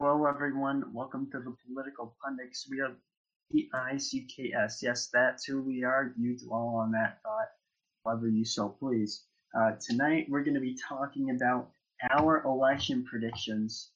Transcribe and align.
Hello, 0.00 0.26
everyone. 0.26 0.84
Welcome 0.92 1.28
to 1.32 1.40
the 1.40 1.56
Political 1.66 2.14
Pundits. 2.22 2.68
We 2.70 2.80
are 2.80 2.92
P-I-C-K-S. 3.50 4.80
Yes, 4.80 5.08
that's 5.12 5.44
who 5.44 5.60
we 5.60 5.82
are. 5.82 6.14
You 6.16 6.38
dwell 6.38 6.68
on 6.76 6.92
that 6.92 7.18
thought, 7.24 7.48
however 8.04 8.28
you 8.28 8.44
so 8.44 8.68
please. 8.68 9.24
Uh, 9.58 9.72
tonight, 9.84 10.26
we're 10.28 10.44
going 10.44 10.54
to 10.54 10.60
be 10.60 10.78
talking 10.88 11.30
about 11.30 11.70
our 12.16 12.44
election 12.44 13.04
predictions 13.10 13.90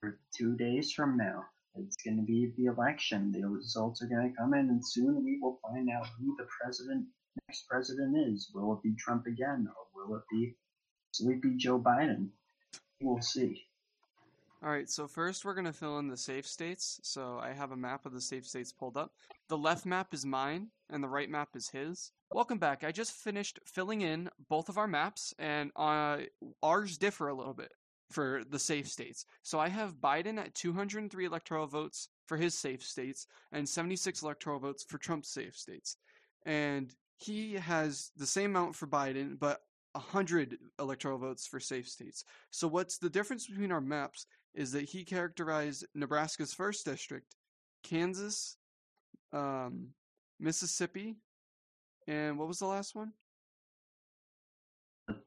for 0.00 0.18
two 0.36 0.56
days 0.56 0.90
from 0.90 1.16
now. 1.16 1.44
It's 1.76 2.02
going 2.04 2.16
to 2.16 2.24
be 2.24 2.52
the 2.56 2.64
election. 2.64 3.30
The 3.30 3.46
results 3.46 4.02
are 4.02 4.08
going 4.08 4.28
to 4.28 4.36
come 4.36 4.54
in, 4.54 4.70
and 4.70 4.84
soon 4.84 5.24
we 5.24 5.38
will 5.40 5.60
find 5.62 5.88
out 5.88 6.08
who 6.18 6.34
the 6.36 6.48
president, 6.60 7.06
next 7.46 7.68
president 7.68 8.16
is. 8.26 8.50
Will 8.52 8.72
it 8.72 8.82
be 8.82 8.96
Trump 8.96 9.26
again, 9.26 9.68
or 9.68 10.04
will 10.04 10.16
it 10.16 10.24
be 10.32 10.56
sleepy 11.12 11.54
Joe 11.56 11.78
Biden? 11.78 12.30
We'll 13.00 13.22
see. 13.22 13.68
All 14.60 14.70
right, 14.70 14.90
so 14.90 15.06
first 15.06 15.44
we're 15.44 15.54
going 15.54 15.66
to 15.66 15.72
fill 15.72 16.00
in 16.00 16.08
the 16.08 16.16
safe 16.16 16.44
states. 16.44 16.98
So 17.04 17.38
I 17.40 17.52
have 17.52 17.70
a 17.70 17.76
map 17.76 18.04
of 18.04 18.12
the 18.12 18.20
safe 18.20 18.44
states 18.44 18.72
pulled 18.72 18.96
up. 18.96 19.12
The 19.48 19.56
left 19.56 19.86
map 19.86 20.12
is 20.12 20.26
mine, 20.26 20.68
and 20.90 21.02
the 21.02 21.08
right 21.08 21.30
map 21.30 21.50
is 21.54 21.68
his. 21.68 22.10
Welcome 22.32 22.58
back. 22.58 22.82
I 22.82 22.90
just 22.90 23.12
finished 23.12 23.60
filling 23.64 24.00
in 24.00 24.28
both 24.48 24.68
of 24.68 24.76
our 24.76 24.88
maps, 24.88 25.32
and 25.38 25.70
uh, 25.76 26.18
ours 26.60 26.98
differ 26.98 27.28
a 27.28 27.34
little 27.34 27.54
bit 27.54 27.70
for 28.10 28.42
the 28.50 28.58
safe 28.58 28.88
states. 28.88 29.26
So 29.44 29.60
I 29.60 29.68
have 29.68 30.00
Biden 30.00 30.38
at 30.38 30.56
203 30.56 31.24
electoral 31.24 31.68
votes 31.68 32.08
for 32.26 32.36
his 32.36 32.54
safe 32.54 32.82
states, 32.82 33.28
and 33.52 33.68
76 33.68 34.22
electoral 34.22 34.58
votes 34.58 34.84
for 34.88 34.98
Trump's 34.98 35.28
safe 35.28 35.56
states. 35.56 35.98
And 36.44 36.92
he 37.16 37.54
has 37.54 38.10
the 38.16 38.26
same 38.26 38.56
amount 38.56 38.74
for 38.74 38.88
Biden, 38.88 39.38
but 39.38 39.60
100 39.92 40.58
electoral 40.78 41.18
votes 41.18 41.46
for 41.46 41.60
safe 41.60 41.88
states. 41.88 42.24
So 42.50 42.68
what's 42.68 42.98
the 42.98 43.10
difference 43.10 43.46
between 43.46 43.72
our 43.72 43.80
maps 43.80 44.26
is 44.54 44.72
that 44.72 44.84
he 44.84 45.04
characterized 45.04 45.86
Nebraska's 45.94 46.52
first 46.52 46.84
district, 46.84 47.36
Kansas, 47.82 48.56
um, 49.32 49.88
Mississippi, 50.40 51.16
and 52.06 52.38
what 52.38 52.48
was 52.48 52.58
the 52.58 52.66
last 52.66 52.94
one? 52.94 53.12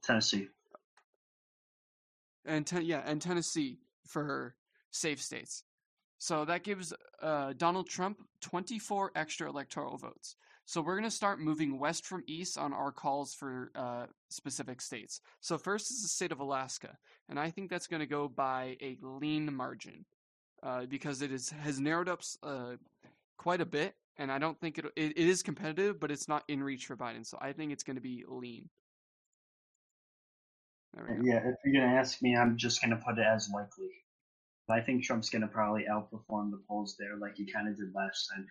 Tennessee. 0.03 0.47
And 2.45 2.66
ten- 2.66 2.86
yeah, 2.86 3.03
and 3.05 3.22
Tennessee 3.22 3.80
for 4.08 4.55
safe 4.91 5.22
states. 5.22 5.63
So 6.17 6.45
that 6.45 6.63
gives 6.63 6.94
uh, 7.22 7.53
Donald 7.58 7.88
Trump 7.88 8.19
24 8.41 9.11
extra 9.16 9.50
electoral 9.50 9.97
votes. 9.97 10.35
So 10.66 10.81
we're 10.81 10.95
going 10.95 11.09
to 11.09 11.16
start 11.16 11.40
moving 11.40 11.80
west 11.80 12.06
from 12.06 12.23
east 12.28 12.58
on 12.58 12.72
our 12.72 12.92
calls 12.92 13.34
for 13.34 13.72
uh, 13.76 14.06
specific 14.30 14.80
states. 14.80 15.22
So 15.42 15.58
first 15.58 15.92
is 15.92 16.02
the 16.02 16.08
state 16.08 16.31
of 16.31 16.40
Alaska, 16.40 16.98
and 17.28 17.40
I 17.40 17.50
think 17.50 17.70
that's 17.70 17.88
going 17.88 18.00
to 18.00 18.06
go 18.06 18.28
by 18.28 18.78
a 18.81 18.98
lean 19.02 19.53
margin 19.53 20.06
uh, 20.64 20.86
because 20.86 21.22
it 21.22 21.31
is 21.31 21.50
has 21.50 21.80
narrowed 21.80 22.08
up 22.08 22.22
uh, 22.44 22.76
quite 23.38 23.62
a 23.62 23.66
bit, 23.66 23.95
and 24.18 24.31
I 24.31 24.38
don't 24.38 24.59
think 24.59 24.78
it, 24.78 24.86
it 24.95 25.18
it 25.18 25.28
is 25.28 25.44
competitive, 25.44 26.00
but 26.00 26.12
it's 26.12 26.28
not 26.28 26.44
in 26.48 26.64
reach 26.64 26.86
for 26.86 26.96
Biden. 26.96 27.25
So 27.25 27.38
I 27.42 27.53
think 27.53 27.72
it's 27.72 27.84
going 27.84 27.98
to 27.98 28.02
be 28.02 28.23
lean. 28.28 28.70
Yeah, 31.23 31.38
if 31.38 31.56
you're 31.64 31.81
going 31.81 31.90
to 31.90 31.98
ask 31.98 32.22
me, 32.22 32.36
I'm 32.36 32.58
just 32.58 32.81
going 32.81 32.92
to 32.92 32.98
put 32.98 33.18
it 33.18 33.25
as 33.25 33.50
likely. 33.53 33.90
I 34.70 34.81
think 34.81 35.03
Trump's 35.03 35.30
going 35.30 35.42
to 35.42 35.48
probably 35.48 35.86
outperform 35.92 36.52
the 36.52 36.62
polls 36.68 36.96
there, 36.98 37.18
like 37.18 37.36
he 37.36 37.46
kind 37.46 37.68
of 37.68 37.75
did 37.75 37.94
last 37.94 38.30
time. 38.34 38.48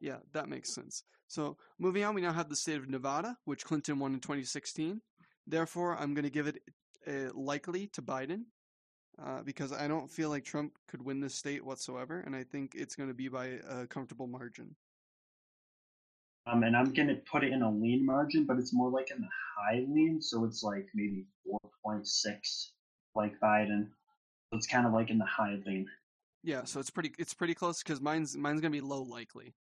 Yeah, 0.00 0.18
that 0.32 0.48
makes 0.48 0.74
sense. 0.74 1.02
So 1.28 1.56
moving 1.78 2.04
on, 2.04 2.14
we 2.14 2.20
now 2.20 2.32
have 2.32 2.48
the 2.48 2.56
state 2.56 2.76
of 2.76 2.88
Nevada, 2.88 3.36
which 3.44 3.64
Clinton 3.64 3.98
won 3.98 4.14
in 4.14 4.20
2016. 4.20 5.00
Therefore, 5.46 5.96
I'm 5.96 6.14
going 6.14 6.24
to 6.24 6.30
give 6.30 6.46
it 6.46 6.58
uh, 7.06 7.32
likely 7.34 7.88
to 7.88 8.02
Biden 8.02 8.44
uh, 9.22 9.42
because 9.42 9.72
I 9.72 9.88
don't 9.88 10.10
feel 10.10 10.28
like 10.28 10.44
Trump 10.44 10.72
could 10.88 11.02
win 11.02 11.20
this 11.20 11.34
state 11.34 11.64
whatsoever, 11.64 12.20
and 12.20 12.34
I 12.34 12.44
think 12.44 12.72
it's 12.74 12.94
going 12.94 13.08
to 13.08 13.14
be 13.14 13.28
by 13.28 13.58
a 13.68 13.86
comfortable 13.86 14.26
margin. 14.26 14.76
Um, 16.46 16.62
and 16.62 16.76
I'm 16.76 16.92
going 16.92 17.08
to 17.08 17.16
put 17.30 17.42
it 17.42 17.52
in 17.52 17.62
a 17.62 17.70
lean 17.70 18.06
margin, 18.06 18.44
but 18.44 18.58
it's 18.58 18.72
more 18.72 18.90
like 18.90 19.10
in 19.10 19.20
the 19.20 19.28
high 19.56 19.84
lean, 19.88 20.20
so 20.20 20.44
it's 20.44 20.62
like 20.62 20.86
maybe 20.94 21.26
4.6, 21.84 22.70
like 23.16 23.40
Biden. 23.40 23.88
So 24.50 24.56
it's 24.56 24.66
kind 24.66 24.86
of 24.86 24.92
like 24.92 25.10
in 25.10 25.18
the 25.18 25.24
high 25.24 25.56
lean. 25.66 25.88
Yeah, 26.44 26.62
so 26.62 26.78
it's 26.78 26.90
pretty 26.90 27.12
it's 27.18 27.34
pretty 27.34 27.54
close 27.54 27.82
because 27.82 28.00
mine's 28.00 28.36
mine's 28.36 28.60
gonna 28.60 28.70
be 28.70 28.80
low 28.80 29.02
likely. 29.02 29.54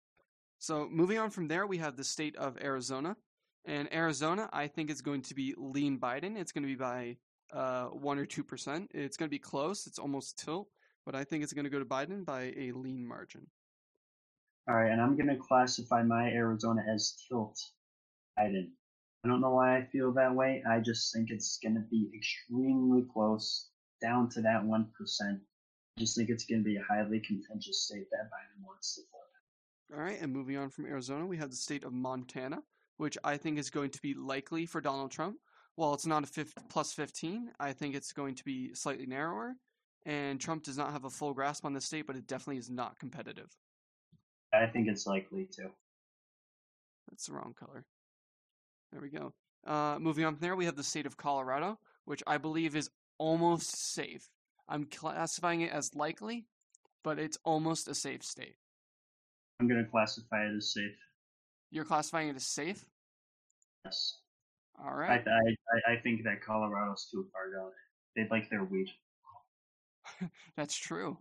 So 0.64 0.88
moving 0.90 1.18
on 1.18 1.30
from 1.30 1.50
there, 1.50 1.68
we 1.68 1.78
have 1.80 1.98
the 1.98 2.06
state 2.06 2.38
of 2.38 2.58
Arizona. 2.64 3.18
And 3.66 3.94
Arizona, 3.94 4.50
I 4.54 4.68
think 4.68 4.90
is 4.90 5.02
going 5.02 5.22
to 5.24 5.36
be 5.36 5.54
lean 5.58 6.00
Biden. 6.00 6.38
It's 6.38 6.54
going 6.54 6.64
to 6.64 6.70
be 6.70 6.76
by 6.76 7.18
uh, 7.52 7.88
1 7.88 8.18
or 8.18 8.26
2%. 8.26 8.88
It's 8.94 9.18
going 9.18 9.28
to 9.28 9.30
be 9.30 9.40
close. 9.40 9.88
It's 9.88 10.00
almost 10.00 10.40
tilt. 10.40 10.70
But 11.06 11.16
I 11.16 11.26
think 11.26 11.44
it's 11.44 11.52
going 11.52 11.66
to 11.66 11.70
go 11.70 11.80
to 11.80 11.86
Biden 11.86 12.24
by 12.24 12.54
a 12.56 12.72
lean 12.72 13.06
margin. 13.06 13.46
All 14.70 14.76
right, 14.76 14.90
and 14.90 15.02
I'm 15.02 15.18
going 15.18 15.28
to 15.28 15.36
classify 15.36 16.02
my 16.02 16.30
Arizona 16.30 16.82
as 16.90 17.18
tilt 17.28 17.60
Biden. 18.40 18.70
I 19.26 19.28
don't 19.28 19.42
know 19.42 19.50
why 19.50 19.76
I 19.76 19.86
feel 19.92 20.14
that 20.14 20.34
way. 20.34 20.64
I 20.66 20.80
just 20.80 21.14
think 21.14 21.30
it's 21.30 21.60
going 21.62 21.76
to 21.76 21.84
be 21.92 22.10
extremely 22.16 23.04
close, 23.14 23.68
down 24.02 24.30
to 24.30 24.42
that 24.44 24.64
1%. 24.64 24.70
I 24.72 26.00
just 26.00 26.16
think 26.16 26.30
it's 26.30 26.46
going 26.46 26.62
to 26.62 26.66
be 26.66 26.78
a 26.78 26.84
highly 26.90 27.20
contentious 27.20 27.84
state 27.84 28.08
that 28.12 28.32
Biden 28.32 28.66
wants 28.66 28.96
to. 28.96 29.02
All 29.94 30.02
right, 30.02 30.20
and 30.20 30.34
moving 30.34 30.58
on 30.58 30.70
from 30.70 30.88
Arizona, 30.88 31.24
we 31.26 31.38
have 31.38 31.52
the 31.52 31.56
state 31.56 31.84
of 31.84 31.94
Montana, 31.94 32.64
which 32.98 33.16
I 33.24 33.38
think 33.38 33.60
is 33.60 33.70
going 33.70 33.92
to 33.92 34.02
be 34.02 34.16
likely 34.16 34.66
for 34.66 34.82
Donald 34.82 35.12
Trump. 35.12 35.38
While 35.76 35.94
it's 35.94 36.08
not 36.08 36.24
a 36.24 36.28
50, 36.28 36.62
plus 36.68 36.94
15, 36.94 37.52
I 37.60 37.74
think 37.74 37.94
it's 37.94 38.12
going 38.12 38.34
to 38.36 38.44
be 38.44 38.74
slightly 38.74 39.06
narrower. 39.06 39.54
And 40.06 40.42
Trump 40.42 40.64
does 40.64 40.78
not 40.78 40.92
have 40.92 41.06
a 41.06 41.12
full 41.12 41.34
grasp 41.34 41.64
on 41.64 41.74
the 41.74 41.82
state, 41.82 42.08
but 42.08 42.16
it 42.16 42.26
definitely 42.26 42.58
is 42.58 42.72
not 42.72 42.98
competitive. 42.98 43.56
I 44.52 44.66
think 44.66 44.88
it's 44.88 45.06
likely 45.06 45.46
to. 45.54 45.70
That's 47.10 47.28
the 47.28 47.34
wrong 47.34 47.54
color. 47.60 47.86
There 48.92 49.02
we 49.02 49.10
go. 49.10 49.34
Uh, 49.66 49.98
moving 50.00 50.26
on 50.26 50.36
from 50.36 50.42
there, 50.42 50.56
we 50.56 50.66
have 50.66 50.76
the 50.76 50.84
state 50.84 51.06
of 51.06 51.18
Colorado, 51.18 51.78
which 52.06 52.24
I 52.26 52.40
believe 52.40 52.76
is 52.76 52.90
almost 53.20 53.94
safe. 53.94 54.28
I'm 54.68 54.86
classifying 54.86 55.62
it 55.62 55.72
as 55.72 55.94
likely, 55.94 56.46
but 57.04 57.20
it's 57.20 57.38
almost 57.44 57.88
a 57.88 57.96
safe 57.96 58.24
state. 58.24 58.56
I'm 59.64 59.70
going 59.70 59.82
to 59.82 59.90
classify 59.90 60.44
it 60.44 60.58
as 60.58 60.74
safe. 60.74 60.92
You're 61.72 61.86
classifying 61.86 62.28
it 62.28 62.36
as 62.36 62.46
safe? 62.46 62.84
Yes. 63.86 64.18
All 64.78 64.94
right. 64.94 65.26
I, 65.26 65.90
I, 65.90 65.94
I 65.94 65.96
think 66.02 66.26
that 66.26 66.44
Colorado's 66.46 67.08
too 67.10 67.26
far 67.32 67.50
gone. 67.50 67.72
They'd 68.14 68.30
like 68.30 68.50
their 68.50 68.66
weed. 68.66 68.90
That's 70.58 70.76
true. 70.76 71.18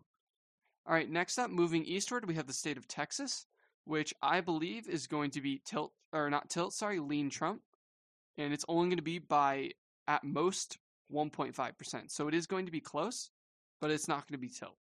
All 0.84 0.92
right, 0.92 1.08
next 1.08 1.38
up, 1.38 1.52
moving 1.52 1.84
eastward, 1.84 2.26
we 2.26 2.34
have 2.34 2.48
the 2.48 2.52
state 2.52 2.76
of 2.76 2.88
Texas, 2.88 3.46
which 3.84 4.12
I 4.20 4.40
believe 4.40 4.88
is 4.88 5.06
going 5.06 5.30
to 5.30 5.40
be 5.40 5.62
tilt, 5.64 5.92
or 6.12 6.28
not 6.28 6.50
tilt, 6.50 6.74
sorry, 6.74 6.98
lean 6.98 7.30
Trump. 7.30 7.60
And 8.38 8.52
it's 8.52 8.64
only 8.66 8.88
going 8.88 8.96
to 8.96 9.02
be 9.04 9.20
by, 9.20 9.70
at 10.08 10.24
most, 10.24 10.78
1.5%. 11.14 12.10
So 12.10 12.26
it 12.26 12.34
is 12.34 12.48
going 12.48 12.66
to 12.66 12.72
be 12.72 12.80
close, 12.80 13.30
but 13.80 13.92
it's 13.92 14.08
not 14.08 14.26
going 14.26 14.36
to 14.36 14.44
be 14.44 14.52
tilt. 14.52 14.74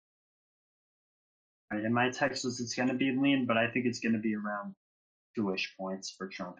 In 1.71 1.93
my 1.93 2.11
Texas, 2.11 2.61
it's 2.61 2.75
going 2.75 2.89
to 2.89 2.95
be 2.95 3.12
lean, 3.12 3.45
but 3.47 3.59
I 3.59 3.69
think 3.69 3.84
it's 3.84 4.01
going 4.01 4.15
to 4.15 4.19
be 4.19 4.34
around 4.34 4.75
two-ish 5.34 5.75
points 5.79 6.11
for 6.11 6.27
Trump. 6.27 6.56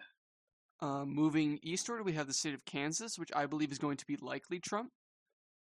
Uh, 0.81 1.03
moving 1.03 1.59
eastward, 1.63 2.05
we 2.05 2.13
have 2.13 2.27
the 2.27 2.33
state 2.33 2.53
of 2.53 2.63
Kansas, 2.63 3.17
which 3.17 3.31
I 3.35 3.47
believe 3.47 3.71
is 3.71 3.79
going 3.79 3.97
to 3.97 4.05
be 4.05 4.17
likely 4.17 4.59
Trump. 4.59 4.91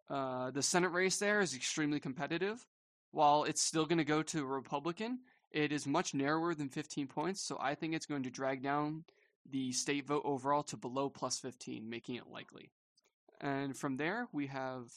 Uh, 0.10 0.50
the 0.52 0.64
Senate 0.64 0.92
race 0.92 1.18
there 1.18 1.42
is 1.42 1.56
extremely 1.56 2.00
competitive. 2.00 2.66
While 3.12 3.44
it's 3.44 3.62
still 3.62 3.86
going 3.86 4.00
to 4.00 4.04
go 4.04 4.24
to 4.24 4.42
a 4.42 4.46
Republican, 4.46 5.20
it 5.52 5.72
is 5.72 5.88
much 5.88 6.14
narrower 6.14 6.54
than 6.54 6.70
15 6.70 7.08
points, 7.08 7.42
so 7.42 7.58
I 7.60 7.76
think 7.76 7.94
it's 7.94 8.06
going 8.06 8.24
to 8.24 8.30
drag 8.30 8.64
down 8.64 9.04
the 9.50 9.72
state 9.72 10.06
vote 10.06 10.24
overall 10.26 10.64
to 10.64 10.78
below 10.78 11.10
plus 11.10 11.40
15, 11.40 11.90
making 11.90 12.16
it 12.16 12.28
likely. 12.28 12.72
And 13.42 13.78
from 13.78 13.98
there, 13.98 14.28
we 14.32 14.48
have 14.48 14.92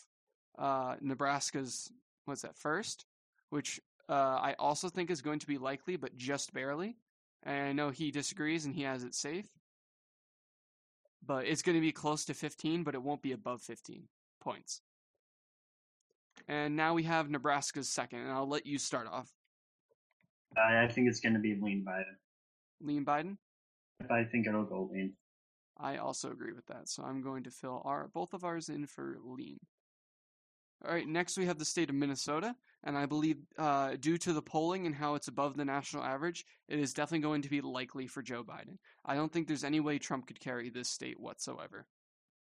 uh, 0.59 0.97
Nebraska's, 1.00 1.90
what's 2.25 2.43
that, 2.43 2.56
first, 2.56 3.06
which 3.50 3.81
uh, 4.08 4.12
I 4.12 4.54
also 4.58 4.88
think 4.88 5.10
is 5.10 5.22
going 5.22 5.38
to 5.40 5.46
be 5.46 5.58
likely, 5.58 5.96
but 5.96 6.16
just 6.16 6.52
barely. 6.52 6.96
And 7.43 7.69
I 7.69 7.72
know 7.72 7.90
he 7.90 8.10
disagrees 8.10 8.64
and 8.64 8.75
he 8.75 8.82
has 8.82 9.04
it 9.04 9.14
safe. 9.14 9.46
But 11.25 11.46
it's 11.46 11.62
going 11.62 11.76
to 11.76 11.81
be 11.81 11.93
close 11.93 12.25
to 12.26 12.34
15, 12.34 12.82
but 12.82 12.94
it 12.94 13.02
won't 13.02 13.22
be 13.22 13.32
above 13.32 13.62
15 13.62 14.08
points. 14.40 14.81
And 16.49 16.75
now 16.75 16.94
we 16.94 17.04
have 17.04 17.31
Nebraska's 17.31 17.88
second, 17.88 18.20
and 18.20 18.32
I'll 18.32 18.49
let 18.49 18.66
you 18.66 18.78
start 18.78 19.06
off. 19.06 19.31
I, 20.56 20.84
I 20.84 20.88
think 20.88 21.08
it's 21.08 21.20
going 21.20 21.34
to 21.34 21.38
be 21.38 21.55
lean 21.55 21.84
Biden. 21.87 22.16
Lean 22.81 23.05
Biden? 23.05 23.37
I 24.10 24.25
think 24.25 24.46
it'll 24.46 24.64
go 24.64 24.90
lean. 24.93 25.12
I 25.78 25.96
also 25.96 26.31
agree 26.31 26.52
with 26.52 26.66
that, 26.66 26.88
so 26.88 27.02
I'm 27.02 27.22
going 27.22 27.44
to 27.44 27.50
fill 27.50 27.82
our 27.84 28.08
both 28.12 28.34
of 28.34 28.44
ours 28.44 28.69
in 28.69 28.87
for 28.87 29.16
lean. 29.25 29.58
All 30.84 30.93
right, 30.93 31.06
next 31.06 31.38
we 31.38 31.46
have 31.46 31.58
the 31.58 31.64
state 31.64 31.90
of 31.90 31.94
Minnesota, 31.94 32.56
and 32.82 32.99
I 32.99 33.06
believe 33.06 33.37
uh, 33.56 33.94
due 34.00 34.19
to 34.19 34.32
the 34.32 34.43
polling 34.43 34.87
and 34.87 34.94
how 34.94 35.14
it's 35.14 35.29
above 35.29 35.56
the 35.56 35.64
national 35.64 36.02
average, 36.02 36.44
it 36.69 36.81
is 36.81 36.93
definitely 36.93 37.20
going 37.20 37.43
to 37.43 37.50
be 37.50 37.61
likely 37.61 38.08
for 38.08 38.20
Joe 38.20 38.43
Biden. 38.43 38.79
I 39.05 39.14
don't 39.14 39.32
think 39.32 39.46
there's 39.46 39.62
any 39.62 39.79
way 39.79 39.99
Trump 39.99 40.26
could 40.26 40.40
carry 40.40 40.70
this 40.70 40.88
state 40.88 41.20
whatsoever. 41.20 41.87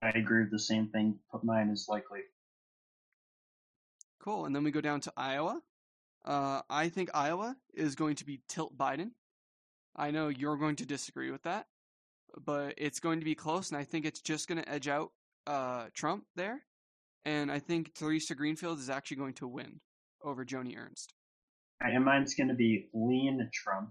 I 0.01 0.11
agree 0.11 0.41
with 0.41 0.51
the 0.51 0.59
same 0.59 0.89
thing. 0.89 1.19
Put 1.31 1.45
mine 1.45 1.69
is 1.69 1.87
likely. 1.89 2.21
Cool. 4.19 4.47
And 4.47 4.57
then 4.57 4.65
we 4.65 4.71
go 4.71 4.81
down 4.81 5.01
to 5.01 5.13
Iowa. 5.17 5.61
Uh, 6.25 6.63
I 6.71 6.89
think 6.89 7.11
Iowa 7.13 7.57
is 7.75 7.95
going 7.95 8.17
to 8.17 8.25
be 8.25 8.41
tilt 8.49 8.77
Biden. 8.79 9.11
I 9.95 10.11
know 10.11 10.29
you're 10.29 10.57
going 10.57 10.77
to 10.77 10.87
disagree 10.87 11.31
with 11.31 11.43
that, 11.43 11.67
but 12.47 12.75
it's 12.79 13.01
going 13.01 13.19
to 13.19 13.25
be 13.25 13.35
close, 13.35 13.71
and 13.71 13.77
I 13.77 13.85
think 13.85 14.07
it's 14.07 14.23
just 14.23 14.49
going 14.49 14.63
to 14.63 14.69
edge 14.69 14.89
out 14.89 15.11
uh, 15.47 15.87
Trump 15.93 16.25
there. 16.35 16.63
And 17.25 17.53
I 17.53 17.59
think 17.59 17.95
Theresa 17.95 18.35
Greenfield 18.35 18.79
is 18.79 18.91
actually 18.91 19.19
going 19.19 19.35
to 19.35 19.47
win 19.47 19.81
over 20.23 20.45
Joni 20.45 20.77
Ernst. 20.77 21.13
And 21.81 22.05
mine's 22.05 22.35
going 22.35 22.49
to 22.49 22.55
be 22.55 22.89
lean 22.93 23.49
Trump. 23.53 23.91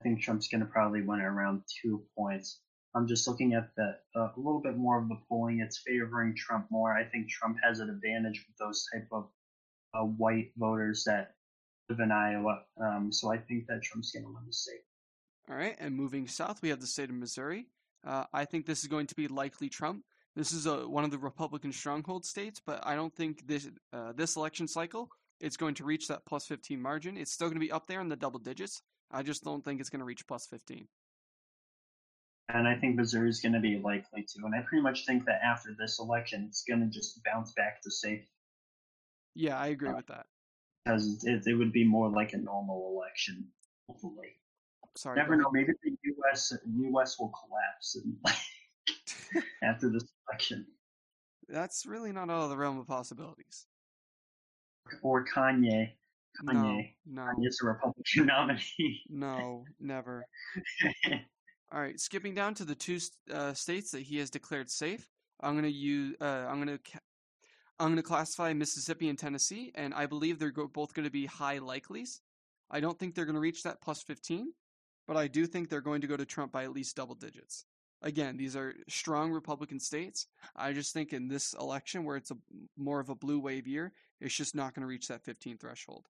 I 0.00 0.04
think 0.04 0.20
Trump's 0.20 0.48
going 0.48 0.60
to 0.60 0.66
probably 0.66 1.02
win 1.02 1.20
around 1.20 1.62
two 1.82 2.02
points. 2.16 2.60
I'm 2.94 3.06
just 3.06 3.28
looking 3.28 3.54
at 3.54 3.70
the 3.76 3.96
uh, 4.16 4.30
a 4.36 4.38
little 4.38 4.60
bit 4.60 4.76
more 4.76 4.98
of 5.00 5.08
the 5.08 5.18
polling. 5.28 5.60
It's 5.60 5.82
favoring 5.86 6.34
Trump 6.34 6.66
more. 6.70 6.92
I 6.96 7.04
think 7.04 7.28
Trump 7.28 7.56
has 7.62 7.80
an 7.80 7.88
advantage 7.88 8.44
with 8.48 8.56
those 8.58 8.84
type 8.92 9.06
of 9.12 9.28
uh, 9.94 10.00
white 10.00 10.50
voters 10.56 11.04
that 11.04 11.34
live 11.88 12.00
in 12.00 12.10
Iowa. 12.10 12.62
Um, 12.80 13.12
so 13.12 13.32
I 13.32 13.38
think 13.38 13.66
that 13.68 13.82
Trump's 13.82 14.10
going 14.10 14.24
to 14.24 14.30
win 14.30 14.42
the 14.46 14.52
state. 14.52 14.80
All 15.48 15.56
right, 15.56 15.76
and 15.78 15.94
moving 15.94 16.26
south, 16.26 16.62
we 16.62 16.68
have 16.70 16.80
the 16.80 16.86
state 16.86 17.10
of 17.10 17.16
Missouri. 17.16 17.66
Uh, 18.06 18.24
I 18.32 18.44
think 18.44 18.66
this 18.66 18.80
is 18.80 18.88
going 18.88 19.06
to 19.08 19.14
be 19.14 19.28
likely 19.28 19.68
Trump. 19.68 20.04
This 20.40 20.52
is 20.52 20.64
a, 20.64 20.88
one 20.88 21.04
of 21.04 21.10
the 21.10 21.18
Republican 21.18 21.70
stronghold 21.70 22.24
states, 22.24 22.62
but 22.64 22.80
I 22.82 22.94
don't 22.94 23.14
think 23.14 23.46
this 23.46 23.68
uh, 23.92 24.12
this 24.16 24.36
election 24.36 24.66
cycle 24.66 25.10
it's 25.38 25.58
going 25.58 25.74
to 25.74 25.84
reach 25.84 26.08
that 26.08 26.24
plus 26.24 26.46
15 26.46 26.80
margin. 26.80 27.18
It's 27.18 27.30
still 27.30 27.48
going 27.48 27.60
to 27.60 27.66
be 27.66 27.70
up 27.70 27.86
there 27.86 28.00
in 28.00 28.08
the 28.08 28.16
double 28.16 28.38
digits. 28.38 28.80
I 29.10 29.22
just 29.22 29.44
don't 29.44 29.62
think 29.62 29.80
it's 29.80 29.90
going 29.90 30.00
to 30.00 30.06
reach 30.06 30.26
plus 30.26 30.46
15. 30.46 30.88
And 32.54 32.66
I 32.66 32.74
think 32.74 32.96
Missouri 32.96 33.28
is 33.28 33.40
going 33.40 33.52
to 33.52 33.60
be 33.60 33.76
likely 33.76 34.22
to. 34.22 34.46
And 34.46 34.54
I 34.54 34.62
pretty 34.66 34.82
much 34.82 35.04
think 35.04 35.26
that 35.26 35.42
after 35.44 35.76
this 35.78 35.98
election, 35.98 36.46
it's 36.48 36.64
going 36.64 36.80
to 36.80 36.86
just 36.86 37.22
bounce 37.22 37.52
back 37.52 37.82
to 37.82 37.90
safe. 37.90 38.24
Yeah, 39.34 39.58
I 39.58 39.66
agree 39.66 39.90
uh, 39.90 39.96
with 39.96 40.06
that. 40.06 40.24
Because 40.86 41.22
it, 41.24 41.42
it 41.46 41.54
would 41.54 41.72
be 41.72 41.84
more 41.84 42.08
like 42.08 42.32
a 42.32 42.38
normal 42.38 42.94
election, 42.96 43.46
hopefully. 43.86 44.36
Sorry. 44.96 45.16
Never 45.16 45.36
know. 45.36 45.50
Maybe 45.52 45.72
the 45.82 45.90
U.S. 46.02 46.54
U.S. 46.66 47.18
will 47.18 47.28
collapse 47.28 47.96
in, 47.96 48.16
after 49.62 49.90
this 49.90 50.04
election. 50.28 50.66
That's 51.48 51.84
really 51.86 52.12
not 52.12 52.30
out 52.30 52.44
of 52.44 52.50
the 52.50 52.56
realm 52.56 52.78
of 52.78 52.86
possibilities. 52.86 53.66
Or 55.02 55.24
Kanye. 55.24 55.90
Kanye. 56.44 56.94
No, 57.06 57.24
no. 57.24 57.32
Kanye's 57.32 57.58
a 57.62 57.66
Republican 57.66 58.26
nominee. 58.26 59.02
no, 59.08 59.64
never. 59.80 60.24
All 61.72 61.80
right, 61.80 61.98
skipping 62.00 62.34
down 62.34 62.54
to 62.54 62.64
the 62.64 62.74
two 62.74 62.98
uh, 63.32 63.52
states 63.54 63.90
that 63.92 64.02
he 64.02 64.18
has 64.18 64.30
declared 64.30 64.70
safe. 64.70 65.08
I'm 65.40 65.54
gonna 65.54 65.68
use. 65.68 66.16
Uh, 66.20 66.46
I'm 66.48 66.58
gonna. 66.58 66.78
Ca- 66.78 66.98
I'm 67.78 67.88
gonna 67.90 68.02
classify 68.02 68.52
Mississippi 68.52 69.08
and 69.08 69.18
Tennessee, 69.18 69.72
and 69.74 69.94
I 69.94 70.06
believe 70.06 70.38
they're 70.38 70.50
go- 70.50 70.66
both 70.68 70.92
going 70.92 71.04
to 71.04 71.10
be 71.10 71.26
high 71.26 71.58
likelies. 71.58 72.20
I 72.70 72.80
don't 72.80 72.98
think 72.98 73.14
they're 73.14 73.24
going 73.24 73.34
to 73.34 73.40
reach 73.40 73.62
that 73.62 73.80
plus 73.80 74.02
15, 74.02 74.52
but 75.08 75.16
I 75.16 75.26
do 75.28 75.46
think 75.46 75.68
they're 75.68 75.80
going 75.80 76.00
to 76.02 76.06
go 76.06 76.16
to 76.16 76.24
Trump 76.26 76.52
by 76.52 76.64
at 76.64 76.72
least 76.72 76.94
double 76.96 77.14
digits. 77.14 77.64
Again, 78.02 78.36
these 78.36 78.56
are 78.56 78.74
strong 78.88 79.30
Republican 79.30 79.78
states. 79.78 80.26
I 80.56 80.72
just 80.72 80.94
think 80.94 81.12
in 81.12 81.28
this 81.28 81.54
election, 81.54 82.04
where 82.04 82.16
it's 82.16 82.30
a 82.30 82.36
more 82.76 82.98
of 82.98 83.10
a 83.10 83.14
blue 83.14 83.38
wave 83.38 83.66
year, 83.66 83.92
it's 84.20 84.34
just 84.34 84.54
not 84.54 84.74
going 84.74 84.82
to 84.82 84.86
reach 84.86 85.08
that 85.08 85.22
15 85.22 85.58
threshold. 85.58 86.06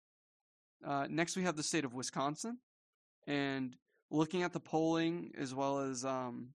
Uh, 0.87 1.07
next, 1.11 1.37
we 1.37 1.43
have 1.43 1.57
the 1.57 1.63
state 1.63 1.85
of 1.85 1.95
Wisconsin, 1.95 2.59
and 3.27 3.77
looking 4.11 4.43
at 4.43 4.53
the 4.53 4.61
polling 4.61 5.33
as 5.37 5.55
well 5.55 5.81
as 5.81 6.05
um, 6.05 6.51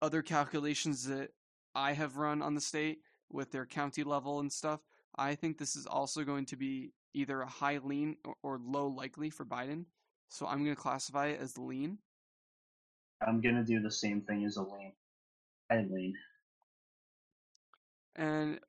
other 0.00 0.22
calculations 0.22 1.06
that 1.06 1.30
I 1.74 1.92
have 1.92 2.16
run 2.16 2.42
on 2.42 2.54
the 2.54 2.60
state 2.60 2.98
with 3.30 3.50
their 3.50 3.66
county 3.66 4.04
level 4.04 4.40
and 4.40 4.52
stuff, 4.52 4.80
I 5.16 5.34
think 5.34 5.58
this 5.58 5.76
is 5.76 5.86
also 5.86 6.24
going 6.24 6.46
to 6.46 6.56
be 6.56 6.92
either 7.14 7.40
a 7.40 7.46
high 7.46 7.78
lean 7.78 8.16
or, 8.24 8.34
or 8.42 8.60
low 8.62 8.86
likely 8.86 9.30
for 9.30 9.44
Biden. 9.44 9.86
So 10.28 10.46
I'm 10.46 10.64
going 10.64 10.74
to 10.74 10.80
classify 10.80 11.26
it 11.28 11.40
as 11.40 11.58
lean. 11.58 11.98
I'm 13.26 13.40
going 13.40 13.56
to 13.56 13.64
do 13.64 13.80
the 13.80 13.90
same 13.90 14.20
thing 14.20 14.44
as 14.44 14.56
Elaine. 14.56 14.92
lean. 15.70 16.14
And 18.16 18.60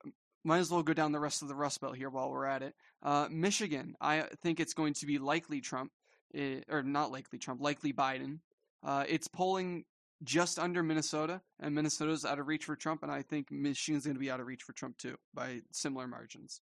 might 0.44 0.58
as 0.58 0.70
well 0.70 0.82
go 0.82 0.92
down 0.92 1.12
the 1.12 1.20
rest 1.20 1.42
of 1.42 1.48
the 1.48 1.54
Rust 1.54 1.80
Belt 1.80 1.96
here 1.96 2.10
while 2.10 2.30
we're 2.30 2.46
at 2.46 2.62
it. 2.62 2.74
Uh, 3.02 3.28
Michigan, 3.30 3.94
I 4.00 4.24
think 4.42 4.60
it's 4.60 4.74
going 4.74 4.94
to 4.94 5.06
be 5.06 5.18
likely 5.18 5.60
Trump 5.60 5.90
Eh, 6.34 6.60
or 6.68 6.82
not 6.82 7.12
likely 7.12 7.38
Trump, 7.38 7.60
likely 7.60 7.92
Biden. 7.92 8.40
Uh, 8.82 9.04
it's 9.08 9.28
polling 9.28 9.84
just 10.24 10.58
under 10.58 10.82
Minnesota, 10.82 11.40
and 11.60 11.74
Minnesota's 11.74 12.24
out 12.24 12.38
of 12.38 12.48
reach 12.48 12.64
for 12.64 12.76
Trump, 12.76 13.02
and 13.02 13.12
I 13.12 13.22
think 13.22 13.50
Michigan's 13.50 14.04
going 14.04 14.16
to 14.16 14.20
be 14.20 14.30
out 14.30 14.40
of 14.40 14.46
reach 14.46 14.62
for 14.62 14.72
Trump 14.72 14.98
too 14.98 15.16
by 15.32 15.60
similar 15.70 16.08
margins. 16.08 16.60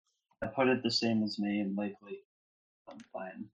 I 0.43 0.47
put 0.47 0.69
it 0.69 0.83
the 0.83 0.91
same 0.91 1.23
as 1.25 1.39
me, 1.39 1.61
and 1.61 1.77
likely 1.77 2.21
Biden. 3.15 3.47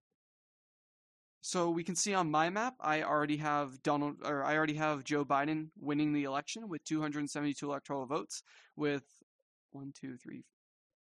So 1.43 1.71
we 1.71 1.83
can 1.83 1.97
see 1.97 2.15
on 2.15 2.31
my 2.31 2.51
map, 2.51 2.75
I 2.81 3.03
already 3.03 3.37
have 3.39 3.83
Donald, 3.83 4.19
or 4.25 4.45
I 4.45 4.57
already 4.57 4.75
have 4.75 5.03
Joe 5.03 5.25
Biden 5.25 5.71
winning 5.79 6.13
the 6.13 6.23
election 6.23 6.69
with 6.69 6.85
272 6.85 7.69
electoral 7.69 8.07
votes, 8.07 8.45
with 8.77 9.03
one, 9.73 9.93
two, 9.93 10.17
three, 10.17 10.45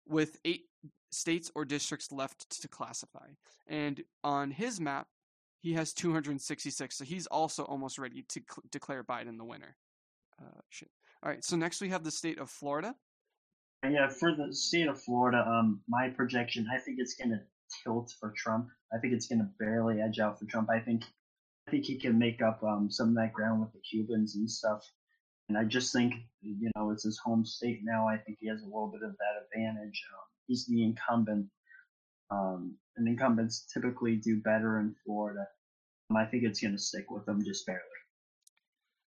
with 0.08 0.38
eight 0.46 0.64
states 1.12 1.52
or 1.56 1.66
districts 1.66 2.10
left 2.10 2.62
to 2.62 2.70
classify. 2.70 3.28
And 3.68 4.02
on 4.24 4.52
his 4.52 4.80
map, 4.80 5.08
he 5.60 5.74
has 5.74 5.94
266, 5.94 6.98
so 6.98 7.04
he's 7.04 7.28
also 7.28 7.64
almost 7.64 8.00
ready 8.00 8.24
to 8.30 8.42
cl- 8.50 8.64
declare 8.72 9.04
Biden 9.04 9.38
the 9.38 9.46
winner. 9.46 9.76
Uh, 10.42 10.62
shit. 10.70 10.90
All 11.22 11.30
right, 11.30 11.44
so 11.44 11.58
next 11.58 11.82
we 11.82 11.90
have 11.90 12.04
the 12.04 12.12
state 12.12 12.40
of 12.40 12.50
Florida. 12.50 12.96
Yeah, 13.84 14.08
for 14.08 14.34
the 14.34 14.54
state 14.54 14.88
of 14.88 15.02
Florida, 15.02 15.46
um, 15.46 15.82
my 15.90 16.10
projection, 16.10 16.68
I 16.74 16.80
think 16.80 17.00
it's 17.00 17.16
going 17.16 17.32
to 17.32 17.42
tilt 17.84 18.14
for 18.20 18.34
Trump. 18.36 18.70
I 18.94 18.98
think 18.98 19.14
it's 19.14 19.28
going 19.28 19.40
to 19.40 19.50
barely 19.60 20.02
edge 20.02 20.20
out 20.20 20.40
for 20.40 20.46
Trump. 20.46 20.70
I 20.70 20.80
think, 20.80 21.04
I 21.68 21.72
think 21.72 21.84
he 21.84 22.00
can 22.00 22.18
make 22.18 22.42
up 22.42 22.64
um, 22.64 22.90
some 22.90 23.10
of 23.10 23.16
that 23.16 23.34
ground 23.34 23.60
with 23.60 23.74
the 23.74 23.80
Cubans 23.80 24.36
and 24.36 24.50
stuff. 24.50 24.90
And 25.50 25.58
I 25.58 25.66
just 25.66 25.92
think, 25.92 26.14
you 26.42 26.72
know, 26.76 26.92
it's 26.92 27.04
his 27.04 27.20
home 27.20 27.46
state 27.46 27.82
now. 27.84 28.08
I 28.08 28.18
think 28.18 28.38
he 28.40 28.48
has 28.48 28.62
a 28.62 28.66
little 28.66 28.88
bit 28.88 29.04
of 29.04 29.12
that 29.12 29.44
advantage. 29.46 30.02
Um, 30.14 30.28
he's 30.48 30.66
the 30.66 30.82
incumbent, 30.84 31.48
um, 32.32 32.78
and 32.96 33.08
incumbents 33.08 33.68
typically 33.74 34.16
do 34.16 34.40
better 34.40 34.80
in 34.80 34.96
Florida. 35.06 35.46
Um, 36.10 36.18
I 36.18 36.26
think 36.26 36.44
it's 36.44 36.62
going 36.62 36.74
to 36.74 36.80
stick 36.80 37.12
with 37.12 37.26
them 37.26 37.44
just 37.44 37.66
barely. 37.66 37.82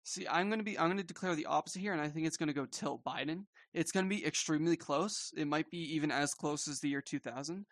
See, 0.05 0.27
I'm 0.27 0.49
going 0.49 0.59
to 0.59 0.65
be 0.65 0.79
I'm 0.79 0.87
going 0.87 0.97
to 0.99 1.05
declare 1.05 1.35
the 1.35 1.47
opposite 1.47 1.79
here, 1.81 1.93
and 1.93 2.01
I 2.01 2.09
think 2.09 2.27
it's 2.27 2.37
going 2.37 2.49
to 2.49 2.53
go 2.53 2.67
tilt 2.67 3.05
Biden. 3.05 3.45
It's 3.73 3.93
going 3.93 4.05
to 4.05 4.15
be 4.15 4.27
extremely 4.27 4.77
close. 4.77 5.33
It 5.37 5.47
might 5.47 5.71
be 5.71 5.79
even 5.95 6.11
as 6.11 6.35
close 6.35 6.67
as 6.67 6.81
the 6.81 6.89
year 6.89 7.01
2000, 7.01 7.65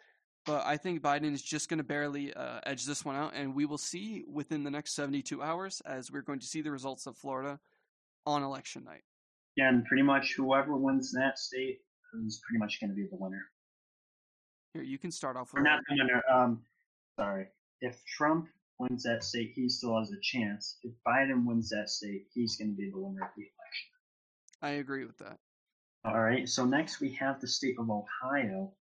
but 0.47 0.65
I 0.65 0.77
think 0.77 1.03
Biden 1.03 1.33
is 1.33 1.43
just 1.43 1.69
going 1.69 1.79
to 1.79 1.85
barely 1.85 2.33
uh, 2.35 2.61
edge 2.65 2.85
this 2.85 3.05
one 3.05 3.17
out, 3.17 3.33
and 3.35 3.55
we 3.55 3.67
will 3.67 3.79
see 3.79 4.25
within 4.31 4.63
the 4.63 4.71
next 4.71 4.95
72 4.95 5.43
hours 5.43 5.83
as 5.85 6.11
we're 6.13 6.23
going 6.23 6.39
to 6.39 6.47
see 6.47 6.63
the 6.63 6.71
results 6.71 7.07
of 7.07 7.17
Florida 7.17 7.59
on 8.27 8.43
election 8.43 8.85
night. 8.85 9.03
Yeah, 9.57 9.69
and 9.69 9.85
pretty 9.85 10.05
much 10.05 10.35
whoever 10.37 10.77
wins 10.77 11.13
that 11.13 11.39
state 11.39 11.79
is 12.25 12.41
pretty 12.47 12.59
much 12.59 12.81
going 12.81 12.91
to 12.91 12.97
be 12.97 13.07
the 13.11 13.17
winner. 13.17 13.45
Here, 14.75 14.85
you 14.85 14.99
can 14.99 15.11
start 15.11 15.37
off 15.37 15.53
with. 15.53 15.61
Or 15.61 15.65
not 15.65 15.81
the 15.89 15.97
winner. 15.99 16.23
Um, 16.33 16.61
sorry. 17.19 17.49
If 17.81 18.05
Trump 18.05 18.47
wins 18.81 19.03
that 19.03 19.23
state, 19.23 19.53
he 19.55 19.69
still 19.69 19.99
has 19.99 20.11
a 20.11 20.21
chance. 20.23 20.79
If 20.83 20.93
Biden 21.07 21.45
wins 21.45 21.69
that 21.71 21.91
state, 21.91 22.27
he's 22.33 22.57
going 22.57 22.71
to 22.71 22.77
be 22.77 22.91
the 22.91 22.99
winner 22.99 23.23
of 23.23 23.31
the 23.37 23.43
election. 23.43 23.91
I 24.63 24.71
agree 24.81 25.05
with 25.05 25.19
that. 25.19 25.37
All 26.05 26.21
right. 26.21 26.49
So 26.49 26.65
next 26.65 27.01
we 27.01 27.13
have 27.15 27.41
the 27.41 27.49
state 27.49 27.77
of 27.79 27.91
Ohio. 27.91 28.73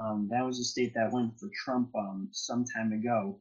Um, 0.00 0.28
that 0.30 0.44
was 0.44 0.58
a 0.58 0.64
state 0.64 0.92
that 0.94 1.12
went 1.12 1.38
for 1.38 1.48
Trump 1.54 1.90
um, 1.96 2.28
some 2.32 2.64
time 2.64 2.92
ago. 2.92 3.40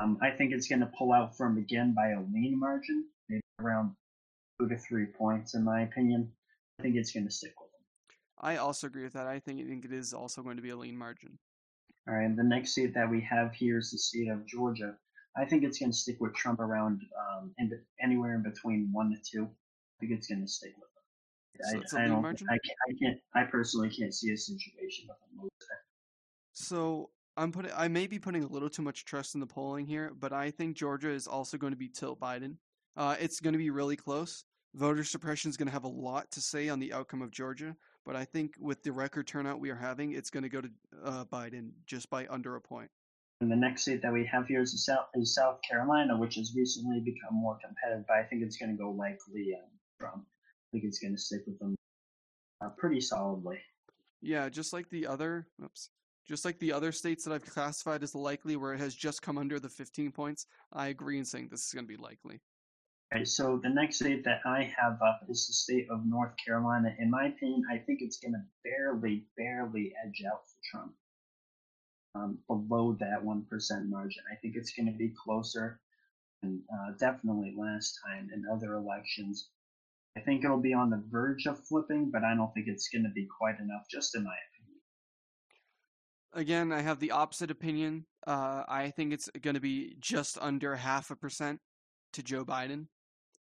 Um, 0.00 0.18
I 0.20 0.30
think 0.30 0.52
it's 0.52 0.66
going 0.66 0.80
to 0.80 0.90
pull 0.98 1.12
out 1.12 1.36
from 1.36 1.56
again 1.58 1.94
by 1.94 2.08
a 2.08 2.20
lean 2.20 2.58
margin, 2.58 3.06
maybe 3.28 3.40
around 3.60 3.92
two 4.60 4.68
to 4.68 4.76
three 4.76 5.06
points, 5.06 5.54
in 5.54 5.64
my 5.64 5.82
opinion. 5.82 6.30
I 6.78 6.82
think 6.82 6.96
it's 6.96 7.12
going 7.12 7.26
to 7.26 7.32
stick 7.32 7.54
with. 7.58 7.70
Him. 7.70 8.16
I 8.40 8.56
also 8.56 8.88
agree 8.88 9.04
with 9.04 9.14
that. 9.14 9.26
I 9.26 9.38
think 9.38 9.60
I 9.60 9.64
think 9.64 9.84
it 9.84 9.92
is 9.92 10.12
also 10.12 10.42
going 10.42 10.56
to 10.56 10.62
be 10.62 10.70
a 10.70 10.76
lean 10.76 10.96
margin. 10.96 11.38
All 12.08 12.14
right, 12.14 12.36
the 12.36 12.42
next 12.42 12.72
state 12.72 12.94
that 12.94 13.08
we 13.08 13.20
have 13.22 13.54
here 13.54 13.78
is 13.78 13.90
the 13.92 13.98
state 13.98 14.28
of 14.28 14.46
Georgia. 14.46 14.96
I 15.36 15.44
think 15.44 15.64
it's 15.64 15.78
going 15.78 15.92
to 15.92 15.96
stick 15.96 16.16
with 16.20 16.34
Trump 16.34 16.60
around 16.60 17.02
um, 17.18 17.52
in, 17.58 17.70
anywhere 18.02 18.34
in 18.34 18.42
between 18.42 18.88
one 18.92 19.10
to 19.10 19.16
two. 19.22 19.44
I 19.44 20.00
think 20.00 20.12
it's 20.12 20.28
going 20.28 20.40
to 20.40 20.48
stick 20.48 20.74
with 20.76 20.88
him. 21.76 21.82
So 21.86 21.98
I, 21.98 22.04
I 22.04 22.08
don't. 22.08 22.22
Margin? 22.22 22.46
I 22.50 22.58
can't, 22.64 22.78
I 22.88 22.92
can't. 23.02 23.20
I 23.34 23.50
personally 23.50 23.90
can't 23.90 24.14
see 24.14 24.32
a 24.32 24.36
situation 24.36 25.08
with 25.08 25.16
him. 25.42 25.48
So 26.52 27.10
I'm 27.36 27.52
putting. 27.52 27.72
I 27.76 27.88
may 27.88 28.06
be 28.06 28.18
putting 28.18 28.44
a 28.44 28.46
little 28.46 28.70
too 28.70 28.82
much 28.82 29.04
trust 29.04 29.34
in 29.34 29.40
the 29.40 29.46
polling 29.46 29.86
here, 29.86 30.12
but 30.18 30.32
I 30.32 30.50
think 30.50 30.76
Georgia 30.76 31.10
is 31.10 31.26
also 31.26 31.56
going 31.56 31.72
to 31.72 31.78
be 31.78 31.88
tilt 31.88 32.20
Biden. 32.20 32.56
Uh, 32.96 33.16
it's 33.20 33.40
going 33.40 33.52
to 33.52 33.58
be 33.58 33.70
really 33.70 33.96
close. 33.96 34.44
Voter 34.74 35.04
suppression 35.04 35.48
is 35.48 35.56
going 35.56 35.66
to 35.66 35.72
have 35.72 35.84
a 35.84 35.88
lot 35.88 36.30
to 36.32 36.40
say 36.40 36.68
on 36.68 36.78
the 36.78 36.92
outcome 36.92 37.22
of 37.22 37.30
Georgia. 37.30 37.74
But 38.04 38.16
I 38.16 38.24
think 38.24 38.54
with 38.58 38.82
the 38.82 38.92
record 38.92 39.26
turnout 39.26 39.58
we 39.58 39.70
are 39.70 39.76
having, 39.76 40.12
it's 40.12 40.30
going 40.30 40.42
to 40.42 40.48
go 40.48 40.60
to 40.60 40.70
uh, 41.04 41.24
Biden 41.24 41.70
just 41.86 42.10
by 42.10 42.26
under 42.28 42.56
a 42.56 42.60
point. 42.60 42.90
And 43.40 43.50
the 43.50 43.56
next 43.56 43.82
state 43.82 44.00
that 44.02 44.12
we 44.12 44.24
have 44.26 44.46
here 44.46 44.62
is 44.62 44.84
South, 44.84 45.06
is 45.14 45.34
South 45.34 45.58
Carolina, 45.68 46.16
which 46.16 46.36
has 46.36 46.54
recently 46.56 47.00
become 47.00 47.34
more 47.34 47.58
competitive. 47.62 48.06
But 48.08 48.16
I 48.16 48.22
think 48.22 48.42
it's 48.42 48.56
going 48.56 48.74
to 48.74 48.82
go 48.82 48.90
likely 48.90 49.54
um, 49.54 49.68
Trump. 50.00 50.24
I 50.24 50.66
think 50.72 50.84
it's 50.84 50.98
going 50.98 51.14
to 51.14 51.20
stick 51.20 51.42
with 51.46 51.58
them 51.58 51.74
uh, 52.64 52.70
pretty 52.78 53.00
solidly. 53.00 53.58
Yeah, 54.22 54.48
just 54.48 54.72
like 54.72 54.88
the 54.88 55.06
other, 55.06 55.46
oops, 55.62 55.90
just 56.26 56.46
like 56.46 56.58
the 56.58 56.72
other 56.72 56.92
states 56.92 57.24
that 57.24 57.34
I've 57.34 57.44
classified 57.44 58.02
as 58.02 58.14
likely, 58.14 58.56
where 58.56 58.72
it 58.72 58.80
has 58.80 58.94
just 58.94 59.20
come 59.20 59.36
under 59.36 59.60
the 59.60 59.68
15 59.68 60.12
points. 60.12 60.46
I 60.72 60.88
agree 60.88 61.18
in 61.18 61.24
saying 61.26 61.48
this 61.50 61.66
is 61.66 61.72
going 61.72 61.84
to 61.84 61.88
be 61.88 62.02
likely. 62.02 62.40
Okay, 63.14 63.24
so 63.24 63.60
the 63.62 63.68
next 63.68 63.96
state 63.96 64.24
that 64.24 64.40
I 64.46 64.72
have 64.76 64.94
up 65.02 65.20
is 65.28 65.46
the 65.46 65.52
state 65.52 65.88
of 65.90 66.06
North 66.06 66.32
Carolina. 66.42 66.96
In 66.98 67.10
my 67.10 67.26
opinion, 67.26 67.64
I 67.70 67.76
think 67.76 68.00
it's 68.00 68.16
going 68.16 68.32
to 68.32 68.42
barely, 68.64 69.26
barely 69.36 69.92
edge 70.04 70.24
out 70.26 70.48
for 70.48 70.58
Trump 70.70 70.94
um, 72.16 72.38
below 72.48 72.96
that 73.00 73.22
1% 73.22 73.88
margin. 73.88 74.22
I 74.30 74.36
think 74.36 74.56
it's 74.56 74.72
going 74.72 74.86
to 74.86 74.92
be 74.92 75.12
closer 75.22 75.80
and 76.42 76.60
uh, 76.72 76.92
definitely 76.98 77.54
last 77.56 77.98
time 78.06 78.30
in 78.32 78.44
other 78.52 78.74
elections. 78.74 79.48
I 80.16 80.20
think 80.20 80.44
it'll 80.44 80.60
be 80.60 80.74
on 80.74 80.90
the 80.90 81.02
verge 81.10 81.46
of 81.46 81.62
flipping, 81.66 82.10
but 82.10 82.24
I 82.24 82.34
don't 82.34 82.52
think 82.54 82.68
it's 82.68 82.88
going 82.88 83.04
to 83.04 83.10
be 83.10 83.26
quite 83.38 83.58
enough, 83.60 83.86
just 83.90 84.14
in 84.14 84.24
my 84.24 84.30
opinion. 84.30 84.80
Again, 86.32 86.72
I 86.72 86.80
have 86.82 87.00
the 87.00 87.10
opposite 87.10 87.50
opinion. 87.50 88.06
Uh, 88.26 88.62
I 88.68 88.90
think 88.90 89.12
it's 89.12 89.28
going 89.42 89.54
to 89.54 89.60
be 89.60 89.96
just 90.00 90.38
under 90.40 90.74
half 90.74 91.10
a 91.10 91.16
percent 91.16 91.60
to 92.14 92.22
Joe 92.22 92.44
Biden. 92.44 92.86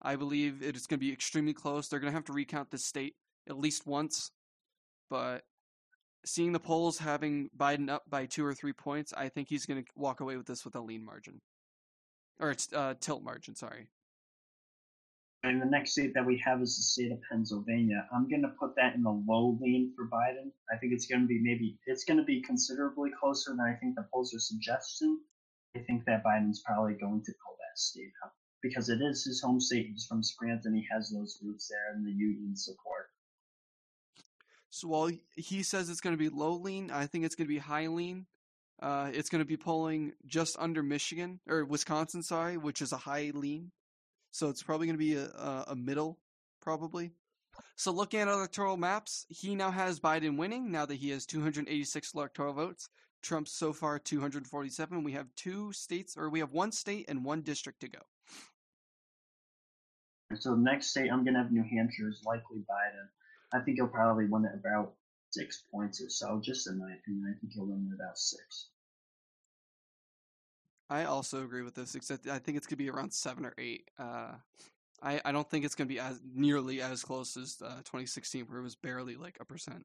I 0.02 0.16
believe 0.16 0.62
it 0.62 0.76
is 0.76 0.86
going 0.86 0.98
to 0.98 1.06
be 1.06 1.12
extremely 1.12 1.52
close. 1.52 1.88
They're 1.88 2.00
going 2.00 2.12
to 2.12 2.16
have 2.16 2.24
to 2.26 2.32
recount 2.32 2.70
this 2.70 2.86
state 2.86 3.14
at 3.48 3.58
least 3.58 3.86
once, 3.86 4.30
but 5.10 5.42
seeing 6.24 6.52
the 6.52 6.60
polls 6.60 6.98
having 6.98 7.50
Biden 7.56 7.88
up 7.88 8.04
by 8.08 8.26
two 8.26 8.44
or 8.44 8.54
three 8.54 8.72
points, 8.72 9.12
I 9.16 9.28
think 9.28 9.48
he's 9.48 9.66
going 9.66 9.82
to 9.82 9.90
walk 9.94 10.20
away 10.20 10.36
with 10.36 10.46
this 10.46 10.64
with 10.64 10.74
a 10.76 10.80
lean 10.80 11.04
margin, 11.04 11.40
or 12.38 12.50
it's 12.50 12.72
uh, 12.72 12.94
tilt 13.00 13.22
margin. 13.22 13.54
Sorry. 13.54 13.88
And 15.42 15.60
the 15.60 15.66
next 15.66 15.92
state 15.92 16.12
that 16.14 16.26
we 16.26 16.36
have 16.44 16.60
is 16.60 16.76
the 16.76 16.82
state 16.82 17.12
of 17.12 17.18
Pennsylvania. 17.30 18.06
I'm 18.14 18.28
going 18.28 18.42
to 18.42 18.52
put 18.60 18.76
that 18.76 18.94
in 18.94 19.02
the 19.02 19.22
low 19.26 19.56
lean 19.60 19.90
for 19.96 20.04
Biden. 20.04 20.52
I 20.70 20.76
think 20.76 20.92
it's 20.92 21.06
going 21.06 21.22
to 21.22 21.26
be 21.26 21.40
maybe 21.40 21.78
it's 21.86 22.04
going 22.04 22.18
to 22.18 22.24
be 22.24 22.42
considerably 22.42 23.10
closer 23.18 23.52
than 23.52 23.60
I 23.60 23.74
think 23.80 23.94
the 23.94 24.06
polls 24.12 24.34
are 24.34 24.38
suggesting. 24.38 25.18
I 25.74 25.78
think 25.80 26.04
that 26.04 26.24
Biden's 26.24 26.62
probably 26.66 26.94
going 26.94 27.22
to 27.24 27.32
pull 27.44 27.56
that 27.56 27.78
state 27.78 28.12
up 28.22 28.34
because 28.62 28.90
it 28.90 29.00
is 29.00 29.24
his 29.24 29.40
home 29.40 29.60
state. 29.60 29.86
He's 29.90 30.04
from 30.04 30.22
Scranton. 30.22 30.74
He 30.74 30.86
has 30.90 31.10
those 31.10 31.38
roots 31.42 31.68
there 31.68 31.94
and 31.94 32.04
the 32.04 32.12
union 32.12 32.54
support. 32.54 33.08
So 34.70 34.88
while 34.88 35.10
he 35.36 35.62
says 35.62 35.90
it's 35.90 36.00
going 36.00 36.16
to 36.16 36.18
be 36.18 36.28
low 36.28 36.52
lean, 36.52 36.90
I 36.90 37.06
think 37.06 37.24
it's 37.24 37.34
going 37.34 37.46
to 37.46 37.52
be 37.52 37.58
high 37.58 37.88
lean. 37.88 38.26
Uh, 38.80 39.10
it's 39.12 39.28
going 39.28 39.40
to 39.40 39.46
be 39.46 39.56
polling 39.56 40.12
just 40.26 40.56
under 40.58 40.82
Michigan 40.82 41.40
or 41.48 41.64
Wisconsin, 41.64 42.22
sorry, 42.22 42.56
which 42.56 42.80
is 42.80 42.92
a 42.92 42.96
high 42.96 43.32
lean. 43.34 43.72
So 44.30 44.48
it's 44.48 44.62
probably 44.62 44.86
going 44.86 44.98
to 44.98 45.04
be 45.04 45.16
a, 45.16 45.64
a 45.68 45.76
middle, 45.76 46.18
probably. 46.62 47.12
So 47.76 47.90
looking 47.90 48.20
at 48.20 48.28
electoral 48.28 48.76
maps, 48.76 49.26
he 49.28 49.54
now 49.54 49.70
has 49.70 50.00
Biden 50.00 50.38
winning 50.38 50.70
now 50.70 50.86
that 50.86 50.94
he 50.94 51.10
has 51.10 51.26
286 51.26 52.14
electoral 52.14 52.54
votes. 52.54 52.88
Trump 53.22 53.48
so 53.48 53.72
far 53.72 53.98
247. 53.98 55.04
We 55.04 55.12
have 55.12 55.26
two 55.36 55.72
states, 55.72 56.16
or 56.16 56.30
we 56.30 56.38
have 56.38 56.52
one 56.52 56.72
state 56.72 57.06
and 57.08 57.24
one 57.24 57.42
district 57.42 57.80
to 57.80 57.88
go. 57.88 57.98
So 60.38 60.50
the 60.50 60.60
next 60.60 60.88
state 60.88 61.10
I'm 61.12 61.24
going 61.24 61.34
to 61.34 61.40
have 61.40 61.52
New 61.52 61.64
Hampshire 61.64 62.08
is 62.08 62.22
likely 62.24 62.58
Biden. 62.58 63.08
I 63.52 63.60
think 63.60 63.76
he'll 63.76 63.88
probably 63.88 64.26
win 64.26 64.44
it 64.44 64.52
about 64.54 64.94
six 65.30 65.64
points 65.72 66.02
or 66.02 66.08
so, 66.08 66.40
just 66.42 66.68
in 66.68 66.78
my 66.78 66.92
opinion. 66.92 67.34
I 67.34 67.38
think 67.40 67.52
he'll 67.52 67.66
win 67.66 67.88
it 67.90 67.94
about 67.94 68.18
six. 68.18 68.68
I 70.88 71.04
also 71.04 71.44
agree 71.44 71.62
with 71.62 71.74
this, 71.74 71.94
except 71.94 72.26
I 72.28 72.38
think 72.38 72.56
it's 72.56 72.66
going 72.66 72.76
to 72.78 72.84
be 72.84 72.90
around 72.90 73.12
seven 73.12 73.46
or 73.46 73.54
eight. 73.58 73.88
Uh, 73.98 74.32
I, 75.02 75.20
I 75.24 75.32
don't 75.32 75.48
think 75.48 75.64
it's 75.64 75.74
going 75.74 75.88
to 75.88 75.94
be 75.94 76.00
as 76.00 76.20
nearly 76.34 76.82
as 76.82 77.02
close 77.02 77.36
as 77.36 77.56
uh, 77.64 77.76
2016, 77.78 78.46
where 78.46 78.58
it 78.58 78.62
was 78.62 78.74
barely 78.74 79.16
like 79.16 79.36
a 79.40 79.44
percent. 79.44 79.84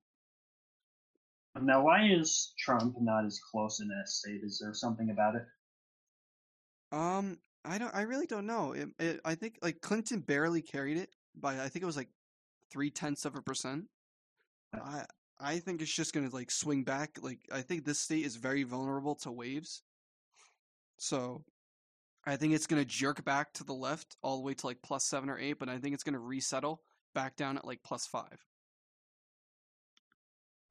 Now, 1.62 1.84
why 1.84 2.07
is 2.07 2.53
Trump 2.57 2.95
not 3.00 3.25
as 3.25 3.39
close 3.39 3.79
in 3.79 3.88
that 3.88 4.10
state? 4.10 4.41
Is 4.43 4.60
there 4.60 4.74
something 4.74 5.12
about 5.12 5.36
it? 5.36 5.45
Um, 6.91 7.38
I 7.63 7.77
don't. 7.77 7.93
I 7.95 8.01
really 8.01 8.25
don't 8.25 8.45
know. 8.45 8.74
It, 8.74 8.89
it, 9.00 9.22
I 9.24 9.36
think 9.36 9.60
like 9.62 9.79
Clinton 9.81 10.19
barely 10.19 10.62
carried 10.62 10.98
it 10.98 11.10
by. 11.39 11.62
I 11.62 11.69
think 11.69 11.84
it 11.84 11.86
was 11.86 11.98
like 11.98 12.10
three 12.75 12.91
tenths 12.91 13.24
of 13.24 13.36
a 13.38 13.41
percent. 13.41 13.86
I 14.74 15.05
I 15.39 15.60
think 15.60 15.82
it's 15.82 15.96
just 15.96 16.13
gonna 16.13 16.29
like 16.29 16.51
swing 16.51 16.84
back. 16.84 17.17
Like 17.22 17.39
I 17.50 17.62
think 17.62 17.86
this 17.86 18.01
state 18.01 18.25
is 18.25 18.36
very 18.36 18.63
vulnerable 18.63 19.15
to 19.15 19.32
waves. 19.32 19.82
So 20.98 21.46
I 22.27 22.36
think 22.36 22.53
it's 22.53 22.67
gonna 22.67 22.84
jerk 22.84 23.24
back 23.24 23.53
to 23.53 23.63
the 23.63 23.74
left 23.74 24.17
all 24.22 24.36
the 24.36 24.44
way 24.44 24.53
to 24.55 24.67
like 24.67 24.82
plus 24.84 25.05
seven 25.05 25.29
or 25.29 25.39
eight, 25.39 25.58
but 25.58 25.70
I 25.70 25.77
think 25.77 25.94
it's 25.94 26.03
gonna 26.03 26.20
resettle 26.20 26.82
back 27.13 27.38
down 27.38 27.58
at 27.58 27.65
like 27.65 27.79
plus 27.82 28.05
five. 28.05 28.46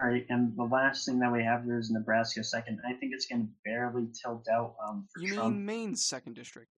All 0.03 0.09
right, 0.09 0.27
and 0.29 0.55
the 0.59 0.65
last 0.65 1.07
thing 1.07 1.21
that 1.21 1.33
we 1.33 1.43
have 1.43 1.65
here 1.65 1.79
is 1.79 1.91
Nebraska 1.91 2.45
second. 2.45 2.81
I 2.87 2.93
think 2.95 3.13
it's 3.15 3.27
going 3.27 3.47
to 3.47 3.49
barely 3.65 4.09
tilt 4.21 4.49
out 4.53 4.75
um, 4.85 5.07
for 5.15 5.23
you 5.23 5.35
Trump. 5.35 5.55
mean 5.55 5.65
Maine's 5.65 6.05
second 6.05 6.35
district? 6.35 6.69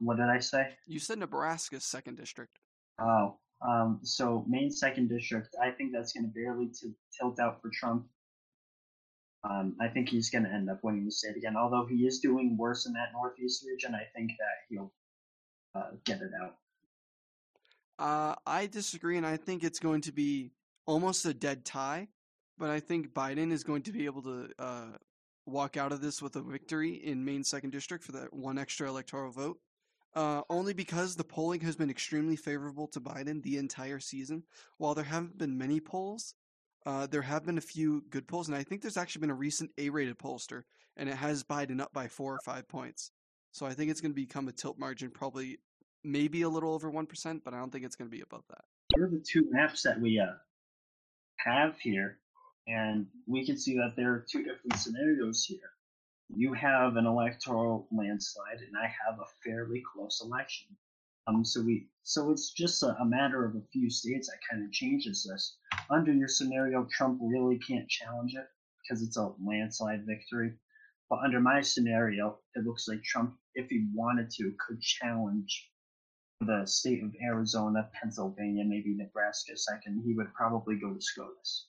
What 0.00 0.18
did 0.18 0.26
I 0.26 0.38
say? 0.38 0.68
You 0.86 0.98
said 0.98 1.18
Nebraska's 1.18 1.82
second 1.84 2.18
district. 2.18 2.58
Oh, 3.00 3.38
um, 3.66 4.00
so 4.02 4.44
Maine 4.48 4.70
second 4.70 5.08
district. 5.08 5.54
I 5.60 5.70
think 5.70 5.92
that's 5.92 6.12
going 6.12 6.24
to 6.24 6.32
barely 6.32 6.66
t- 6.66 6.94
tilt 7.18 7.38
out 7.38 7.60
for 7.62 7.70
Trump. 7.72 8.06
Um, 9.48 9.76
I 9.80 9.88
think 9.88 10.08
he's 10.08 10.30
going 10.30 10.44
to 10.44 10.50
end 10.50 10.70
up 10.70 10.80
winning 10.82 11.04
the 11.04 11.10
state 11.10 11.36
again. 11.36 11.56
Although 11.56 11.86
he 11.86 12.06
is 12.06 12.20
doing 12.20 12.56
worse 12.56 12.86
in 12.86 12.92
that 12.92 13.08
northeast 13.12 13.64
region, 13.66 13.94
I 13.94 14.04
think 14.16 14.30
that 14.38 14.66
he'll 14.68 14.92
uh, 15.74 15.90
get 16.04 16.20
it 16.20 16.30
out. 16.40 16.56
Uh, 17.98 18.34
I 18.46 18.66
disagree, 18.66 19.16
and 19.16 19.26
I 19.26 19.36
think 19.36 19.64
it's 19.64 19.78
going 19.78 20.00
to 20.02 20.12
be 20.12 20.52
almost 20.86 21.24
a 21.26 21.34
dead 21.34 21.64
tie. 21.64 22.08
But 22.58 22.70
I 22.70 22.80
think 22.80 23.12
Biden 23.12 23.50
is 23.50 23.64
going 23.64 23.82
to 23.82 23.92
be 23.92 24.04
able 24.04 24.22
to 24.22 24.48
uh, 24.58 24.86
walk 25.46 25.76
out 25.76 25.92
of 25.92 26.00
this 26.00 26.22
with 26.22 26.36
a 26.36 26.42
victory 26.42 26.94
in 26.94 27.24
Maine 27.24 27.44
second 27.44 27.70
district 27.70 28.04
for 28.04 28.12
that 28.12 28.32
one 28.32 28.58
extra 28.58 28.88
electoral 28.88 29.32
vote. 29.32 29.58
Uh, 30.14 30.42
only 30.50 30.74
because 30.74 31.16
the 31.16 31.24
polling 31.24 31.60
has 31.60 31.74
been 31.74 31.88
extremely 31.88 32.36
favorable 32.36 32.86
to 32.86 33.00
Biden 33.00 33.42
the 33.42 33.56
entire 33.56 33.98
season. 33.98 34.44
While 34.76 34.94
there 34.94 35.04
haven't 35.04 35.38
been 35.38 35.56
many 35.56 35.80
polls, 35.80 36.34
uh, 36.84 37.06
there 37.06 37.22
have 37.22 37.46
been 37.46 37.56
a 37.56 37.62
few 37.62 38.04
good 38.10 38.28
polls, 38.28 38.48
and 38.48 38.56
I 38.56 38.62
think 38.62 38.82
there's 38.82 38.98
actually 38.98 39.20
been 39.20 39.30
a 39.30 39.34
recent 39.34 39.70
A-rated 39.78 40.18
pollster, 40.18 40.64
and 40.96 41.08
it 41.08 41.14
has 41.14 41.44
Biden 41.44 41.80
up 41.80 41.94
by 41.94 42.08
four 42.08 42.34
or 42.34 42.40
five 42.44 42.68
points. 42.68 43.10
So 43.52 43.64
I 43.64 43.72
think 43.72 43.90
it's 43.90 44.02
going 44.02 44.12
to 44.12 44.16
become 44.16 44.48
a 44.48 44.52
tilt 44.52 44.78
margin, 44.78 45.10
probably 45.10 45.58
maybe 46.04 46.42
a 46.42 46.48
little 46.48 46.74
over 46.74 46.90
one 46.90 47.06
percent, 47.06 47.42
but 47.44 47.54
I 47.54 47.58
don't 47.58 47.70
think 47.70 47.84
it's 47.84 47.96
going 47.96 48.10
to 48.10 48.16
be 48.16 48.22
above 48.22 48.44
that. 48.50 48.64
Here 48.94 49.06
are 49.06 49.08
the 49.08 49.24
two 49.26 49.46
maps 49.50 49.82
that 49.82 49.98
we 49.98 50.18
uh, 50.18 50.34
have 51.38 51.78
here, 51.78 52.18
and 52.66 53.06
we 53.26 53.46
can 53.46 53.56
see 53.56 53.74
that 53.76 53.94
there 53.96 54.12
are 54.12 54.26
two 54.30 54.42
different 54.42 54.76
scenarios 54.76 55.44
here 55.44 55.70
you 56.28 56.52
have 56.54 56.96
an 56.96 57.06
electoral 57.06 57.86
landslide, 57.92 58.60
and 58.60 58.76
I 58.76 58.86
have 58.86 59.18
a 59.20 59.30
fairly 59.44 59.82
close 59.94 60.22
election. 60.24 60.68
Um, 61.26 61.44
so 61.44 61.62
we, 61.62 61.88
so 62.02 62.30
it's 62.30 62.52
just 62.52 62.82
a, 62.82 62.96
a 63.00 63.04
matter 63.04 63.44
of 63.44 63.54
a 63.54 63.66
few 63.72 63.88
states 63.90 64.28
that 64.28 64.38
kind 64.50 64.64
of 64.64 64.72
changes 64.72 65.28
this. 65.28 65.56
Under 65.90 66.12
your 66.12 66.28
scenario, 66.28 66.84
Trump 66.90 67.20
really 67.22 67.58
can't 67.58 67.88
challenge 67.88 68.34
it 68.34 68.46
because 68.82 69.02
it's 69.02 69.16
a 69.16 69.32
landslide 69.44 70.04
victory. 70.06 70.52
But 71.08 71.20
under 71.24 71.40
my 71.40 71.60
scenario, 71.60 72.38
it 72.54 72.64
looks 72.64 72.88
like 72.88 73.02
Trump, 73.02 73.36
if 73.54 73.68
he 73.68 73.86
wanted 73.94 74.30
to, 74.30 74.54
could 74.66 74.80
challenge 74.80 75.70
the 76.40 76.64
state 76.66 77.04
of 77.04 77.14
Arizona, 77.22 77.88
Pennsylvania, 77.92 78.64
maybe 78.64 78.94
Nebraska 78.94 79.56
second. 79.56 80.02
He 80.04 80.14
would 80.14 80.32
probably 80.34 80.76
go 80.76 80.92
to 80.92 81.00
SCOTUS. 81.00 81.66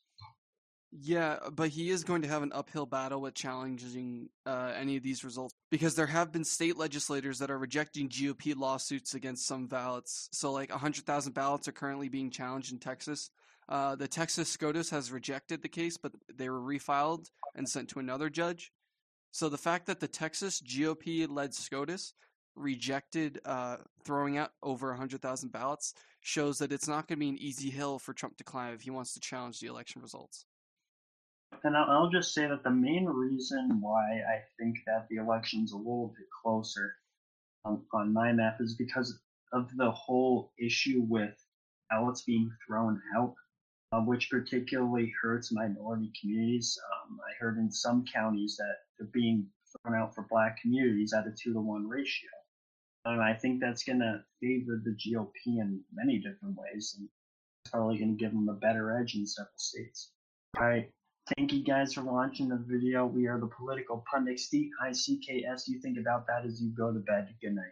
Yeah, 0.95 1.39
but 1.51 1.69
he 1.69 1.89
is 1.89 2.03
going 2.03 2.21
to 2.21 2.27
have 2.27 2.43
an 2.43 2.51
uphill 2.53 2.85
battle 2.85 3.19
with 3.19 3.33
challenging 3.33 4.29
uh, 4.45 4.73
any 4.75 4.95
of 4.95 5.01
these 5.01 5.23
results 5.23 5.55
because 5.71 5.95
there 5.95 6.05
have 6.05 6.31
been 6.31 6.43
state 6.43 6.77
legislators 6.77 7.39
that 7.39 7.49
are 7.49 7.57
rejecting 7.57 8.09
GOP 8.09 8.55
lawsuits 8.55 9.15
against 9.15 9.47
some 9.47 9.65
ballots. 9.65 10.29
So, 10.33 10.51
like 10.51 10.69
100,000 10.69 11.33
ballots 11.33 11.67
are 11.67 11.71
currently 11.71 12.09
being 12.09 12.29
challenged 12.29 12.71
in 12.71 12.77
Texas. 12.77 13.31
Uh, 13.67 13.95
the 13.95 14.07
Texas 14.07 14.49
SCOTUS 14.49 14.91
has 14.91 15.11
rejected 15.11 15.63
the 15.63 15.67
case, 15.67 15.97
but 15.97 16.11
they 16.31 16.47
were 16.47 16.61
refiled 16.61 17.31
and 17.55 17.67
sent 17.67 17.89
to 17.89 17.99
another 17.99 18.29
judge. 18.29 18.71
So, 19.31 19.49
the 19.49 19.57
fact 19.57 19.87
that 19.87 19.99
the 19.99 20.07
Texas 20.07 20.61
GOP 20.61 21.27
led 21.27 21.55
SCOTUS 21.55 22.13
rejected 22.55 23.39
uh, 23.45 23.77
throwing 24.05 24.37
out 24.37 24.51
over 24.61 24.89
100,000 24.89 25.51
ballots 25.51 25.95
shows 26.21 26.59
that 26.59 26.71
it's 26.71 26.87
not 26.87 27.07
going 27.07 27.17
to 27.17 27.25
be 27.25 27.29
an 27.29 27.39
easy 27.39 27.71
hill 27.71 27.97
for 27.97 28.13
Trump 28.13 28.37
to 28.37 28.43
climb 28.43 28.75
if 28.75 28.81
he 28.81 28.91
wants 28.91 29.15
to 29.15 29.19
challenge 29.19 29.59
the 29.59 29.65
election 29.65 29.99
results. 29.99 30.45
And 31.63 31.77
I'll, 31.77 32.09
just 32.09 32.33
say 32.33 32.47
that 32.47 32.63
the 32.63 32.71
main 32.71 33.05
reason 33.05 33.79
why 33.81 34.21
I 34.27 34.41
think 34.59 34.77
that 34.85 35.07
the 35.09 35.17
election's 35.17 35.71
a 35.71 35.77
little 35.77 36.13
bit 36.17 36.27
closer 36.41 36.95
on, 37.65 37.83
on 37.93 38.13
my 38.13 38.31
map 38.31 38.57
is 38.59 38.75
because 38.75 39.19
of 39.51 39.69
the 39.77 39.91
whole 39.91 40.51
issue 40.59 41.05
with 41.07 41.33
ballots 41.89 42.23
being 42.23 42.51
thrown 42.65 43.01
out, 43.15 43.35
uh, 43.91 44.01
which 44.01 44.29
particularly 44.29 45.13
hurts 45.21 45.51
minority 45.51 46.11
communities. 46.19 46.77
Um, 46.91 47.19
I 47.21 47.33
heard 47.39 47.57
in 47.57 47.71
some 47.71 48.03
counties 48.11 48.57
that 48.57 48.75
they're 48.97 49.07
being 49.13 49.47
thrown 49.83 49.95
out 49.95 50.15
for 50.15 50.27
black 50.29 50.61
communities 50.61 51.13
at 51.13 51.27
a 51.27 51.31
two 51.31 51.53
to 51.53 51.59
one 51.59 51.87
ratio. 51.87 52.29
And 53.05 53.21
I 53.21 53.33
think 53.33 53.59
that's 53.59 53.83
going 53.83 53.99
to 53.99 54.23
favor 54.41 54.81
the 54.83 54.91
GOP 54.91 55.31
in 55.45 55.81
many 55.91 56.19
different 56.19 56.57
ways, 56.57 56.95
and 56.97 57.09
it's 57.63 57.71
probably 57.71 57.97
going 57.97 58.17
to 58.17 58.23
give 58.23 58.31
them 58.31 58.47
a 58.47 58.53
better 58.53 58.97
edge 58.97 59.15
in 59.15 59.27
several 59.27 59.51
states. 59.57 60.11
All 60.57 60.65
right. 60.65 60.89
Thank 61.37 61.53
you 61.53 61.63
guys 61.63 61.93
for 61.93 62.03
watching 62.03 62.49
the 62.49 62.61
video. 62.67 63.05
We 63.05 63.27
are 63.27 63.39
the 63.39 63.47
Political 63.47 64.03
Pundits, 64.11 64.49
D-I-C-K-S. 64.49 65.69
You 65.69 65.79
think 65.79 65.97
about 65.97 66.27
that 66.27 66.43
as 66.45 66.61
you 66.61 66.69
go 66.75 66.91
to 66.91 66.99
bed. 66.99 67.33
Good 67.41 67.55
night. 67.55 67.71